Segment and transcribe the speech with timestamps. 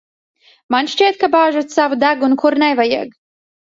[0.75, 3.19] Man šķiet, ka bāžat savu degunu, kur nevajag.